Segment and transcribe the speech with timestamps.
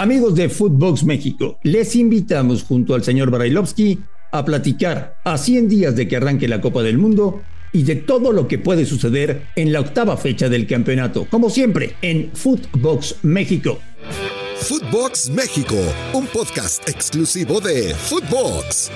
[0.00, 3.98] Amigos de Footbox México, les invitamos junto al señor Brailovsky
[4.32, 8.32] a platicar a 100 días de que arranque la Copa del Mundo y de todo
[8.32, 13.78] lo que puede suceder en la octava fecha del campeonato, como siempre en Footbox México.
[14.56, 15.76] Footbox México,
[16.14, 18.90] un podcast exclusivo de Footbox.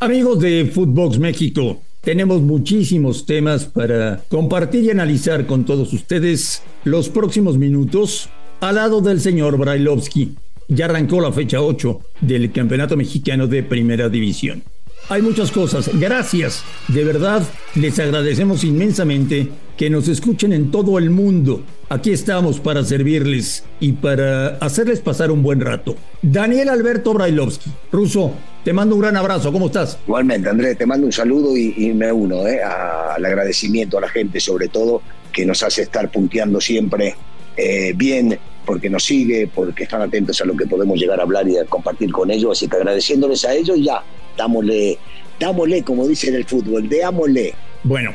[0.00, 7.10] Amigos de Footbox México, tenemos muchísimos temas para compartir y analizar con todos ustedes los
[7.10, 8.30] próximos minutos
[8.62, 10.36] al lado del señor Brailovsky.
[10.68, 14.62] Ya arrancó la fecha 8 del Campeonato Mexicano de Primera División.
[15.08, 15.90] Hay muchas cosas.
[15.94, 16.62] Gracias.
[16.86, 17.42] De verdad,
[17.74, 21.64] les agradecemos inmensamente que nos escuchen en todo el mundo.
[21.88, 25.96] Aquí estamos para servirles y para hacerles pasar un buen rato.
[26.22, 27.68] Daniel Alberto Brailovsky.
[27.90, 28.32] Ruso,
[28.64, 29.52] te mando un gran abrazo.
[29.52, 29.98] ¿Cómo estás?
[30.06, 34.38] Igualmente, Andrés, te mando un saludo y, me uno eh, al agradecimiento a la gente,
[34.38, 37.16] sobre todo, que nos hace estar punteando siempre
[37.56, 41.48] eh, bien porque nos sigue, porque están atentos a lo que podemos llegar a hablar
[41.48, 42.52] y a compartir con ellos.
[42.52, 44.02] Así que agradeciéndoles a ellos, ya,
[44.36, 44.98] dámosle,
[45.38, 47.54] dámosle, como dicen el fútbol, démosle.
[47.84, 48.12] Bueno,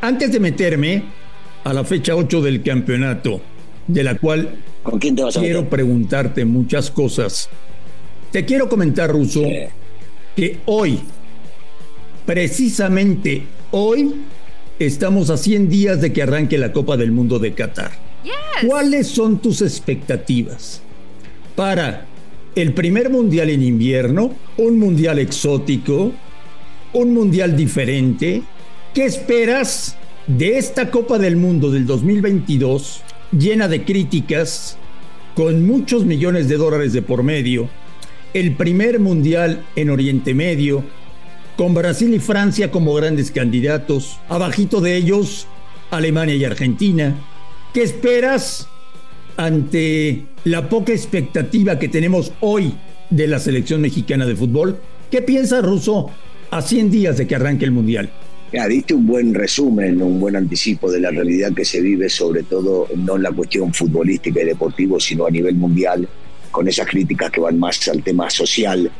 [0.00, 1.02] antes de meterme
[1.64, 3.40] a la fecha 8 del campeonato,
[3.86, 7.48] de la cual ¿Con quién te vas a quiero preguntarte muchas cosas.
[8.30, 9.42] Te quiero comentar, Ruso,
[10.34, 10.98] que hoy,
[12.26, 14.14] precisamente hoy,
[14.78, 18.01] estamos a 100 días de que arranque la Copa del Mundo de Qatar.
[18.66, 20.82] ¿Cuáles son tus expectativas
[21.56, 22.06] para
[22.54, 26.12] el primer mundial en invierno, un mundial exótico,
[26.92, 28.42] un mundial diferente?
[28.94, 33.02] ¿Qué esperas de esta Copa del Mundo del 2022
[33.36, 34.76] llena de críticas,
[35.34, 37.68] con muchos millones de dólares de por medio?
[38.34, 40.84] El primer mundial en Oriente Medio,
[41.56, 45.46] con Brasil y Francia como grandes candidatos, abajito de ellos
[45.90, 47.14] Alemania y Argentina,
[47.72, 48.68] ¿Qué esperas
[49.38, 52.74] ante la poca expectativa que tenemos hoy
[53.08, 54.78] de la selección mexicana de fútbol?
[55.10, 56.10] ¿Qué piensa Russo
[56.50, 58.10] a 100 días de que arranque el Mundial?
[58.52, 62.42] Ya, diste un buen resumen, un buen anticipo de la realidad que se vive, sobre
[62.42, 66.06] todo no en la cuestión futbolística y deportiva, sino a nivel mundial,
[66.50, 68.92] con esas críticas que van más al tema social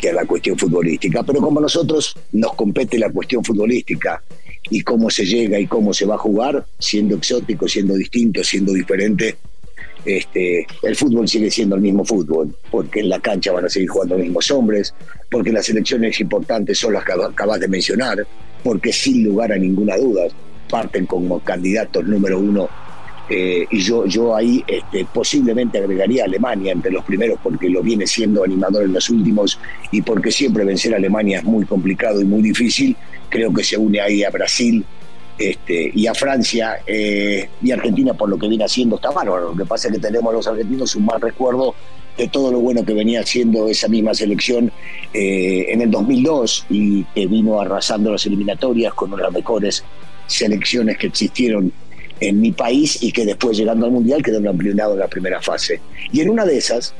[0.00, 1.22] que a la cuestión futbolística.
[1.22, 4.20] Pero como a nosotros nos compete la cuestión futbolística
[4.70, 8.72] y cómo se llega y cómo se va a jugar, siendo exótico, siendo distinto, siendo
[8.72, 9.36] diferente,
[10.06, 13.88] este, el fútbol sigue siendo el mismo fútbol, porque en la cancha van a seguir
[13.88, 14.94] jugando los mismos hombres,
[15.30, 18.24] porque las elecciones importantes son las que acabas de mencionar,
[18.62, 20.28] porque sin lugar a ninguna duda
[20.70, 22.68] parten como candidatos número uno.
[23.28, 27.82] Eh, y yo, yo ahí este, posiblemente agregaría a Alemania entre los primeros porque lo
[27.82, 29.58] viene siendo animador en los últimos
[29.90, 32.96] y porque siempre vencer a Alemania es muy complicado y muy difícil
[33.28, 34.84] creo que se une ahí a Brasil
[35.38, 39.50] este, y a Francia eh, y Argentina por lo que viene haciendo está bárbaro.
[39.50, 41.74] Lo que pasa es que tenemos los argentinos un mal recuerdo
[42.16, 44.72] de todo lo bueno que venía haciendo esa misma selección
[45.12, 49.84] eh, en el 2002 y que vino arrasando las eliminatorias con una de las mejores
[50.26, 51.72] selecciones que existieron
[52.20, 55.80] en mi país y que después llegando al Mundial quedaron ampliados en la primera fase.
[56.12, 56.94] Y en una de esas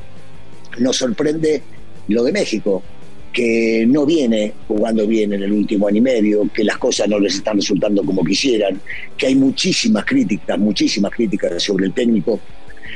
[0.79, 1.61] nos sorprende
[2.07, 2.83] lo de México,
[3.33, 7.19] que no viene jugando bien en el último año y medio, que las cosas no
[7.19, 8.81] les están resultando como quisieran,
[9.17, 12.39] que hay muchísimas críticas, muchísimas críticas sobre el técnico.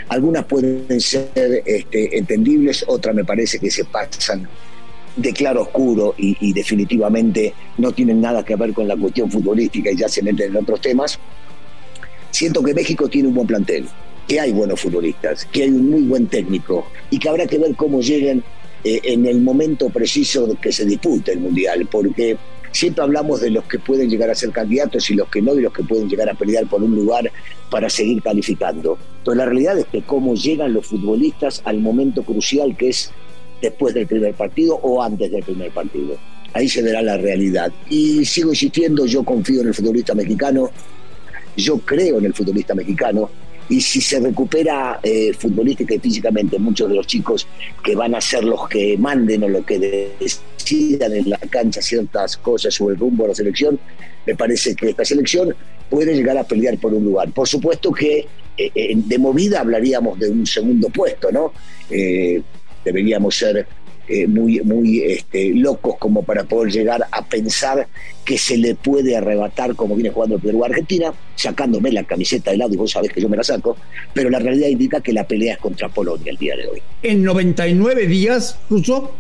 [0.10, 4.48] Algunas pueden ser este, entendibles, otras me parece que se pasan
[5.16, 9.92] de claro oscuro y, y, definitivamente no tienen nada que ver con la cuestión futbolística
[9.92, 11.20] y ya se meten en otros temas.
[12.32, 13.86] Siento que México tiene un buen plantel,
[14.28, 17.76] que hay buenos futbolistas, que hay un muy buen técnico y que habrá que ver
[17.76, 18.44] cómo lleguen
[18.84, 22.38] eh, en el momento preciso que se dispute el Mundial, porque
[22.72, 25.62] siempre hablamos de los que pueden llegar a ser candidatos y los que no, y
[25.62, 27.32] los que pueden llegar a pelear por un lugar
[27.70, 28.98] para seguir calificando.
[29.24, 33.12] Pero la realidad es que cómo llegan los futbolistas al momento crucial que es
[33.62, 36.18] después del primer partido o antes del primer partido.
[36.54, 37.72] Ahí se verá la realidad.
[37.90, 40.72] Y sigo insistiendo, yo confío en el futbolista mexicano,
[41.56, 43.30] yo creo en el futbolista mexicano,
[43.72, 47.48] y si se recupera eh, futbolística y físicamente muchos de los chicos
[47.82, 52.36] que van a ser los que manden o los que decidan en la cancha ciertas
[52.36, 53.80] cosas sobre el rumbo de la selección,
[54.26, 55.56] me parece que esta selección
[55.90, 57.32] puede llegar a pelear por un lugar.
[57.32, 58.28] Por supuesto que
[58.58, 61.54] eh, eh, de movida hablaríamos de un segundo puesto, ¿no?
[62.84, 63.68] deberíamos ser
[64.14, 67.88] eh, muy, muy este, locos como para poder llegar a pensar
[68.26, 72.52] que se le puede arrebatar como viene jugando el Perú a Argentina, sacándome la camiseta
[72.52, 73.78] de lado y vos sabés que yo me la saco,
[74.14, 76.82] pero la realidad indica que la pelea es contra Polonia el día de hoy.
[77.04, 79.16] En 99 días, Russo,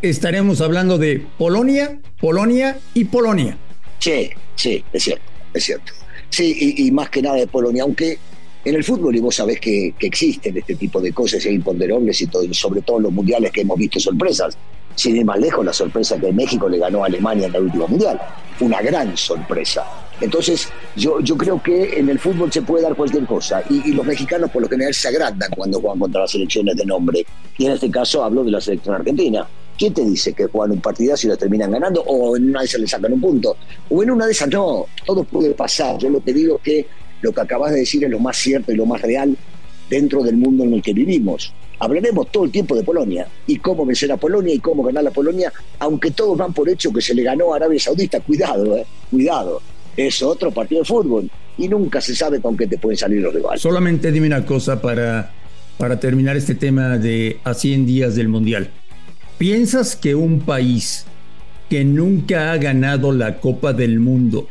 [0.00, 3.58] estaremos hablando de Polonia, Polonia y Polonia.
[3.98, 5.92] Sí, sí, es cierto, es cierto.
[6.30, 8.18] Sí, y, y más que nada de Polonia, aunque
[8.66, 12.42] en el fútbol y vos sabés que, existen este tipo de cosas imponderables y todo,
[12.52, 14.58] sobre todo en los mundiales que hemos visto sorpresas.
[14.96, 17.86] Sin ir más lejos, la sorpresa que México le ganó a Alemania en el último
[17.86, 18.20] mundial.
[18.60, 19.84] Una gran sorpresa.
[20.20, 23.62] Entonces, yo, yo creo que en el fútbol se puede dar cualquier cosa.
[23.70, 27.24] Y, los mexicanos, por lo general, se agrandan cuando juegan contra las selecciones de nombre.
[27.58, 29.46] Y en este caso hablo de la selección argentina.
[29.78, 32.02] ¿Quién te dice que juegan un partidazo y lo terminan ganando?
[32.02, 33.56] O en una de esas le sacan un punto.
[33.90, 34.86] O en una de esas no.
[35.04, 35.98] Todo puede pasar.
[35.98, 36.86] Yo lo que digo es que
[37.22, 39.36] lo que acabas de decir es lo más cierto y lo más real
[39.88, 41.52] dentro del mundo en el que vivimos.
[41.78, 45.10] Hablaremos todo el tiempo de Polonia y cómo vencer a Polonia y cómo ganar a
[45.10, 48.20] Polonia, aunque todos van por hecho que se le ganó a Arabia Saudita.
[48.20, 49.60] Cuidado, eh, cuidado.
[49.96, 53.34] Es otro partido de fútbol y nunca se sabe con qué te pueden salir los
[53.34, 53.60] rivales.
[53.60, 55.32] Solamente dime una cosa para,
[55.76, 58.70] para terminar este tema de a 100 días del Mundial.
[59.38, 61.04] ¿Piensas que un país
[61.68, 64.48] que nunca ha ganado la Copa del Mundo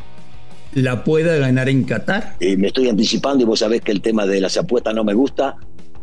[0.75, 2.35] la pueda ganar en Qatar?
[2.39, 5.13] Eh, me estoy anticipando y vos sabés que el tema de las apuestas no me
[5.13, 5.55] gusta,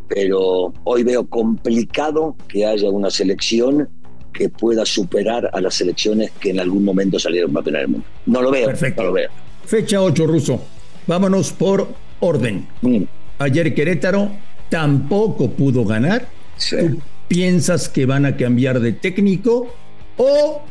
[0.08, 3.88] pero hoy veo complicado que haya una selección
[4.32, 8.06] que pueda superar a las selecciones que en algún momento salieron para tener el mundo.
[8.24, 9.02] No lo veo, Perfecto.
[9.02, 9.30] no lo veo.
[9.66, 10.62] Fecha 8, Ruso.
[11.06, 11.88] Vámonos por
[12.20, 12.66] orden.
[12.80, 13.02] Mm.
[13.38, 14.30] Ayer Querétaro
[14.70, 16.28] tampoco pudo ganar.
[16.70, 16.98] ¿Tú
[17.28, 19.74] piensas que van a cambiar de técnico
[20.16, 20.62] o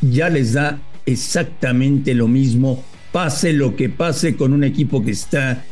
[0.00, 2.82] ya les da exactamente lo mismo
[3.12, 5.62] pase lo que pase con un equipo que está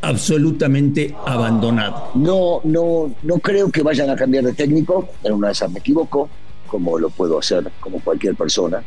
[0.00, 2.10] absolutamente abandonado.
[2.14, 5.08] No, no, no creo que vayan a cambiar de técnico.
[5.22, 6.28] En una de esas me equivoco,
[6.66, 8.82] como lo puedo hacer como cualquier persona.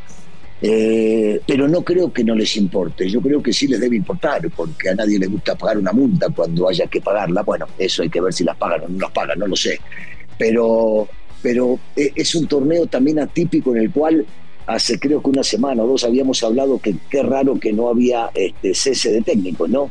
[0.62, 3.10] Eh, pero no creo que no les importe.
[3.10, 6.28] Yo creo que sí les debe importar, porque a nadie le gusta pagar una multa
[6.30, 7.44] cuando haya que pagarla.
[7.44, 9.80] Bueno, eso hay que ver si las pagan o no las pagan, no lo sé.
[10.38, 11.08] Pero,
[11.42, 14.26] pero eh, es un torneo también atípico en el cual
[14.70, 18.30] hace creo que una semana o dos habíamos hablado que qué raro que no había
[18.36, 19.90] este, cese de técnicos, ¿no?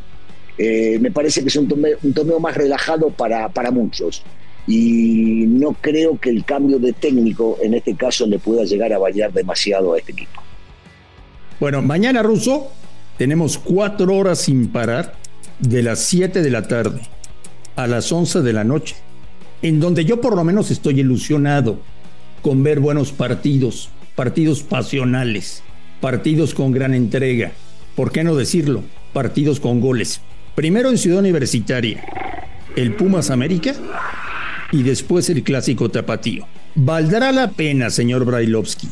[0.57, 4.23] Eh, me parece que es un torneo, más relajado para, para muchos
[4.67, 8.99] y no creo que el cambio de técnico en este caso le pueda llegar a
[8.99, 10.43] variar demasiado a este equipo.
[11.59, 12.69] Bueno, mañana Russo
[13.17, 15.15] tenemos cuatro horas sin parar
[15.59, 17.01] de las 7 de la tarde
[17.75, 18.95] a las 11 de la noche,
[19.63, 21.81] en donde yo por lo menos estoy ilusionado
[22.43, 25.63] con ver buenos partidos, partidos pasionales,
[26.01, 27.53] partidos con gran entrega,
[27.95, 28.83] ¿por qué no decirlo?
[29.13, 30.21] Partidos con goles.
[30.57, 32.03] Primero en Ciudad Universitaria,
[32.75, 33.75] el Pumas América
[34.73, 36.49] y después el clásico tapatío.
[36.75, 38.89] ¿Valdrá la pena, señor Brailovsky,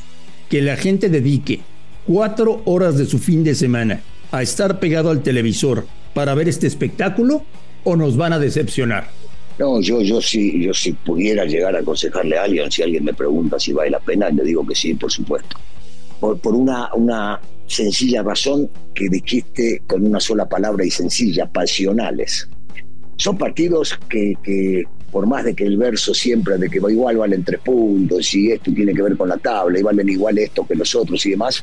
[0.48, 1.58] que la gente dedique
[2.06, 6.68] cuatro horas de su fin de semana a estar pegado al televisor para ver este
[6.68, 7.42] espectáculo
[7.82, 9.08] o nos van a decepcionar?
[9.58, 13.14] No, yo, yo sí, yo si pudiera llegar a aconsejarle a alguien, si alguien me
[13.14, 15.56] pregunta si vale la pena, le digo que sí, por supuesto.
[16.20, 22.48] Por, por una, una sencilla razón que dijiste con una sola palabra y sencilla, pasionales.
[23.16, 27.16] Son partidos que, que por más de que el verso siempre de que va igual
[27.16, 30.66] valen tres puntos y esto tiene que ver con la tabla y valen igual esto
[30.66, 31.62] que los otros y demás,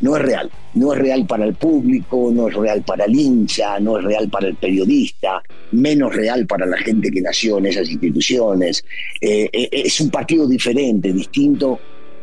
[0.00, 0.50] no es real.
[0.74, 4.28] No es real para el público, no es real para el hincha, no es real
[4.28, 5.42] para el periodista,
[5.72, 8.84] menos real para la gente que nació en esas instituciones.
[9.20, 11.80] Eh, eh, es un partido diferente, distinto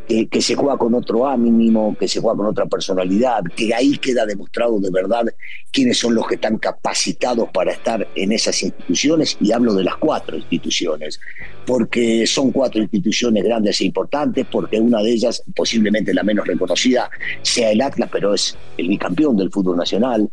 [0.08, 4.26] que, se juega con otro ánimo, que se juega con otra personalidad, que ahí queda
[4.26, 5.26] demostrado de verdad
[5.72, 9.96] quiénes son los que están capacitados para estar en esas instituciones, y hablo de las
[9.96, 11.20] cuatro instituciones,
[11.66, 17.10] porque son cuatro instituciones grandes e importantes, porque una de ellas, posiblemente la menos reconocida,
[17.42, 20.30] sea el Atlas, pero es el bicampeón del fútbol nacional,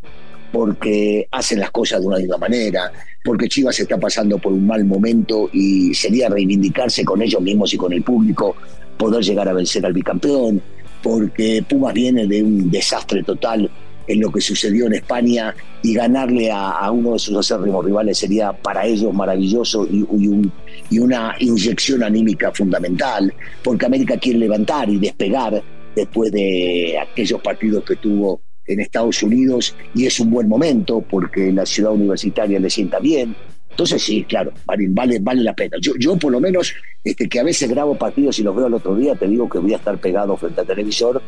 [0.53, 2.93] porque hacen las cosas de una misma manera,
[3.25, 7.77] porque Chivas está pasando por un mal momento y sería reivindicarse con ellos mismos y
[7.77, 8.57] con el público
[9.01, 10.61] poder llegar a vencer al bicampeón,
[11.03, 13.71] porque Pumas viene de un desastre total
[14.07, 18.53] en lo que sucedió en España y ganarle a, uno de sus acérrimos rivales sería
[18.53, 20.07] para ellos maravilloso y,
[20.91, 25.63] y, una inyección anímica fundamental, porque América quiere levantar y despegar
[25.97, 31.51] después de aquellos partidos que tuvo en Estados Unidos y es un buen momento porque
[31.53, 33.35] la ciudad universitaria le sienta bien,
[33.81, 35.79] entonces sí, claro, vale, la pena.
[35.81, 38.75] Yo, yo por lo menos, este, que a veces grabo partidos y los veo al
[38.75, 41.23] otro día, te digo que voy a estar pegado frente al televisor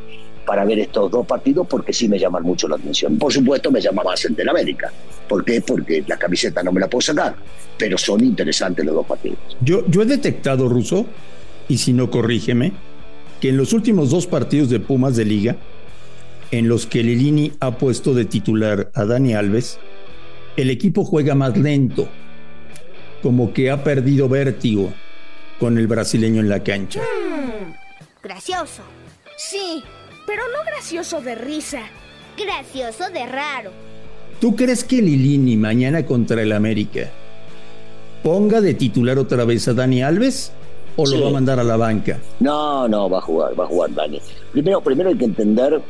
[0.45, 3.17] para ver estos dos partidos porque sí me llaman mucho la atención.
[3.17, 4.93] Por supuesto me llama más el América.
[5.27, 5.63] ¿Por qué?
[5.63, 7.37] Porque la camiseta no me la puedo sacar,
[7.79, 9.39] pero son interesantes los dos partidos.
[9.63, 11.07] Yo, yo he detectado, Russo,
[11.69, 12.73] y si no corrígeme,
[13.41, 15.57] que en los últimos dos partidos de Pumas de Liga,
[16.51, 19.79] en los que Lilini ha puesto de titular a Dani Alves,
[20.59, 22.11] el equipo juega más lento,
[23.23, 24.93] como que ha perdido vértigo
[25.59, 27.01] con el brasileño en la cancha.
[27.01, 27.73] Mm,
[28.23, 28.83] gracioso.
[29.37, 29.83] Sí,
[30.27, 31.83] pero no gracioso de risa.
[32.37, 33.71] Gracioso de raro.
[34.41, 37.11] ¿Tú crees que Lilini mañana contra el América
[38.23, 40.53] ponga de titular otra vez a Dani Alves
[40.97, 42.19] o lo va a mandar a la banca?
[42.41, 44.21] No, no, va a jugar, va a jugar Dani.
[44.53, 45.81] Primero, primero hay que entender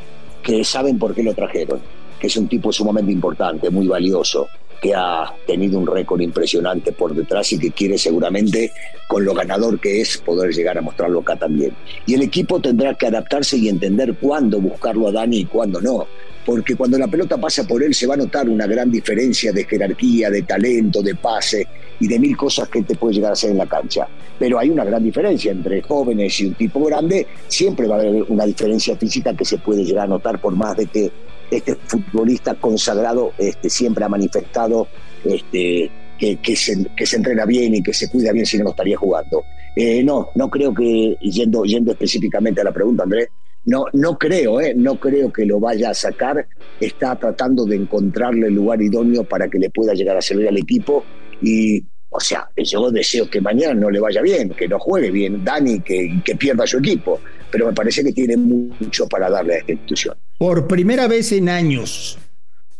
[0.43, 1.81] que saben por qué lo trajeron,
[2.19, 4.49] que es un tipo sumamente importante, muy valioso,
[4.83, 8.73] que ha tenido un récord impresionante por detrás y que quiere seguramente,
[9.07, 11.73] con lo ganador que es, poder llegar a mostrarlo acá también.
[12.05, 16.07] Y el equipo tendrá que adaptarse y entender cuándo buscarlo a Dani y cuándo no
[16.45, 19.65] porque cuando la pelota pasa por él se va a notar una gran diferencia de
[19.65, 21.67] jerarquía, de talento, de pase
[22.01, 24.09] y de mil cosas que te puede llegar a hacer en la cancha.
[24.39, 28.25] Pero hay una gran diferencia entre jóvenes y un tipo grande, siempre va a haber
[28.25, 31.13] una diferencia física que se puede llegar a notar por más de que
[31.57, 34.89] este futbolista consagrado este, siempre ha manifestado
[35.25, 39.45] este, que, se, entrena bien y que se cuida bien si no, no estaría jugando.
[39.77, 43.29] Eh, no, no creo que, yendo, yendo específicamente a la pregunta, Andrés,
[43.65, 46.47] no, no creo, eh, no creo que lo vaya a sacar.
[46.81, 50.59] Está tratando de encontrarle el lugar idóneo para que le pueda llegar a servir al
[50.59, 51.05] equipo.
[51.41, 55.45] Y, o sea, yo deseo que mañana no le vaya bien, que no juegue bien
[55.45, 57.21] Dani, que, que pierda su equipo.
[57.51, 60.17] Pero me parece que tiene mucho para darle a esta institución.
[60.43, 62.19] Por primera vez en años,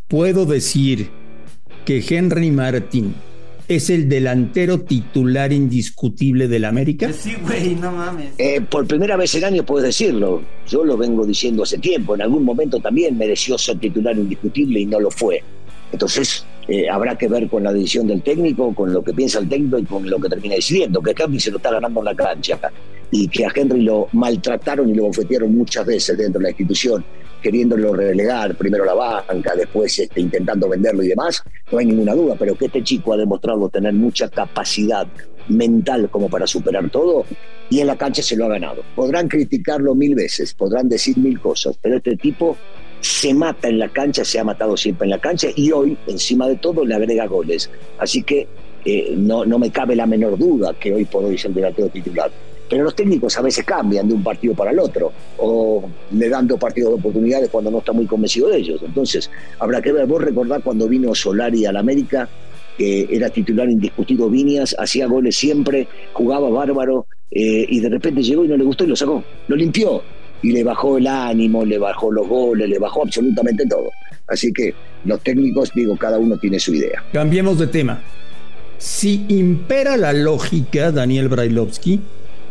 [0.09, 1.11] puedo decir
[1.85, 3.15] que Henry Martin
[3.69, 7.13] es el delantero titular indiscutible del América?
[7.13, 8.33] Sí, güey, no mames.
[8.37, 10.43] Eh, por primera vez en años puedes decirlo.
[10.67, 12.17] Yo lo vengo diciendo hace tiempo.
[12.17, 15.45] En algún momento también mereció ser titular indiscutible y no lo fue.
[15.93, 19.49] Entonces, eh, habrá que ver con la decisión del técnico, con lo que piensa el
[19.49, 22.15] técnico y con lo que termina decidiendo, que Henry se lo está ganando en la
[22.17, 22.59] cancha
[23.13, 27.05] y que a Henry lo maltrataron y lo bofetearon muchas veces dentro de la institución
[27.43, 32.37] queriéndolo relegar, primero la banca, después este, intentando venderlo y demás, no hay ninguna duda,
[32.39, 35.07] pero que este chico ha demostrado tener mucha capacidad
[35.49, 37.27] mental como para superar todo
[37.69, 38.83] y en la cancha se lo ha ganado.
[38.95, 42.57] Podrán criticarlo mil veces, podrán decir mil cosas, pero este tipo
[43.01, 46.47] se mata en la cancha, se ha matado siempre en la cancha y hoy, encima
[46.49, 47.69] de todo, le agrega goles.
[47.99, 48.47] Así que
[48.85, 51.89] eh, no, no me cabe la menor duda que hoy por hoy es el delantero
[51.89, 52.31] titular
[52.73, 56.47] pero los técnicos a veces cambian de un partido para el otro o le dan
[56.47, 58.81] dos partidos de oportunidades cuando no está muy convencido de ellos.
[58.83, 62.31] Entonces, habrá que ver, vos recordar cuando vino Solari al América,
[62.79, 68.43] que era titular indiscutido Viñas, hacía goles siempre, jugaba bárbaro eh, y de repente llegó
[68.47, 70.03] y no le gustó y lo sacó, lo limpió
[70.41, 73.91] y le bajó el ánimo, le bajó los goles, le bajó absolutamente todo.
[74.29, 74.73] Así que
[75.05, 77.05] los técnicos, digo, cada uno tiene su idea.
[77.13, 78.01] Cambiemos de tema.
[78.79, 82.01] Si impera la lógica, Daniel Brailovsky,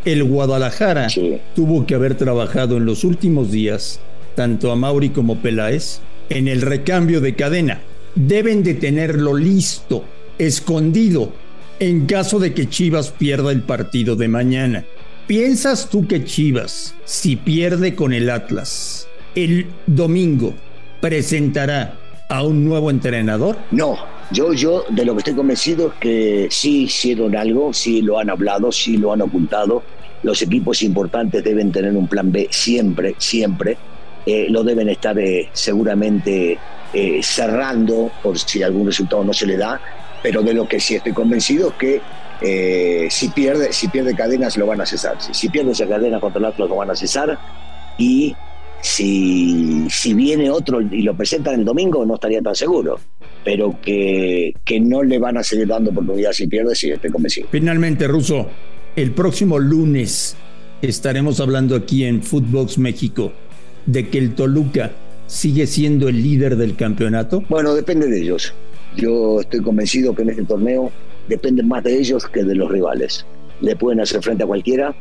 [0.06, 1.08] el Guadalajara
[1.56, 4.00] tuvo que haber trabajado en los últimos días,
[4.36, 7.82] tanto a Mauri como Peláez, en el recambio de cadena.
[8.16, 10.04] Deben de tenerlo listo,
[10.38, 11.34] escondido,
[11.80, 14.86] en caso de que Chivas pierda el partido de mañana.
[15.28, 20.54] ¿Piensas tú que Chivas, si pierde con el Atlas, el domingo
[21.00, 23.58] presentará a un nuevo entrenador?
[23.72, 23.98] No,
[24.32, 28.30] yo, yo de lo que estoy convencido es que sí hicieron algo, sí lo han
[28.30, 29.84] hablado, sí lo han ocultado.
[30.24, 33.78] Los equipos importantes deben tener un plan B siempre, siempre.
[34.26, 36.58] Eh, lo deben estar eh, seguramente
[36.94, 39.82] eh, cerrando por si algún resultado no se le da,
[40.22, 44.66] pero de lo que sí estoy convencido es que si, pierde, si pierde cadenas lo
[44.66, 45.18] van a cesar.
[45.20, 47.38] Si, pierde esa cadena contra el Atlas lo van a cesar
[47.98, 48.36] y
[48.82, 53.00] si, si viene otro y lo presentan el domingo no estaría tan seguro
[53.44, 57.48] pero que, que no le van a seguir dando oportunidad si pierde, si estoy convencido.
[57.52, 58.48] Finalmente, Russo,
[58.96, 60.36] el próximo lunes
[60.82, 63.32] estaremos hablando aquí en Footbox México
[63.86, 64.92] de que el Toluca
[65.28, 67.44] sigue siendo el líder del campeonato.
[67.50, 68.54] Bueno, depende de ellos.
[68.98, 70.92] Yo estoy convencido que en este torneo
[71.28, 73.26] depende más de ellos que de los rivales.
[73.62, 74.94] Le pueden hacer frente a cualquiera,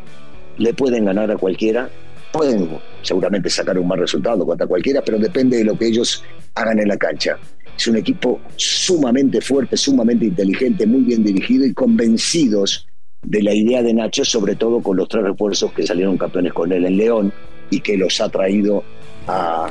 [0.59, 1.91] le pueden ganar a cualquiera,
[2.33, 2.69] pueden
[3.03, 6.23] seguramente sacar un mal resultado contra cualquiera, pero depende de lo que ellos
[6.55, 7.39] hagan en la cancha.
[7.81, 12.87] Es un equipo sumamente fuerte, sumamente inteligente, muy bien dirigido y convencidos
[13.23, 16.71] de la idea de Nacho, sobre todo con los tres refuerzos que salieron campeones con
[16.73, 17.33] él en León
[17.71, 18.85] y que los ha traído
[19.27, 19.71] a,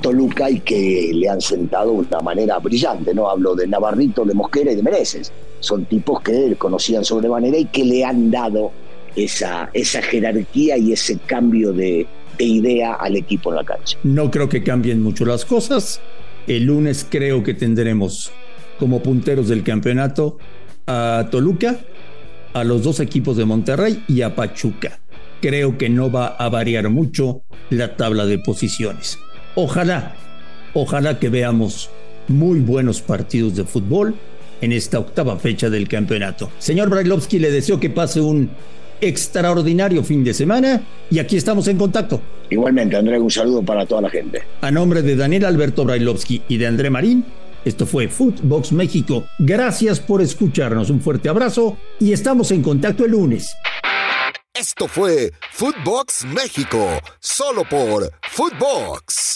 [0.00, 3.12] Toluca y que le han sentado de una manera brillante.
[3.12, 5.30] No hablo de Navarrito, de Mosquera y de Mereces.
[5.60, 8.72] Son tipos que él conocían sobremanera y que le han dado
[9.14, 12.06] esa, esa jerarquía y ese cambio de,
[12.38, 13.98] de idea al equipo en la cancha.
[14.04, 16.00] No creo que cambien mucho las cosas.
[16.46, 18.30] El lunes creo que tendremos
[18.78, 20.38] como punteros del campeonato
[20.86, 21.78] a Toluca,
[22.52, 25.00] a los dos equipos de Monterrey y a Pachuca.
[25.40, 29.18] Creo que no va a variar mucho la tabla de posiciones.
[29.56, 30.14] Ojalá,
[30.72, 31.90] ojalá que veamos
[32.28, 34.14] muy buenos partidos de fútbol
[34.60, 36.50] en esta octava fecha del campeonato.
[36.58, 38.50] Señor Brailovsky, le deseo que pase un
[39.00, 42.20] extraordinario fin de semana y aquí estamos en contacto.
[42.50, 44.42] Igualmente, André, un saludo para toda la gente.
[44.60, 47.24] A nombre de Daniel Alberto Brailovsky y de André Marín,
[47.64, 49.24] Esto fue Footbox México.
[49.40, 50.88] Gracias por escucharnos.
[50.88, 53.56] Un fuerte abrazo y estamos en contacto el lunes.
[54.54, 56.86] Esto fue Footbox México,
[57.18, 59.34] solo por Footbox.